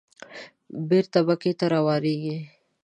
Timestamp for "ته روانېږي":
1.59-2.37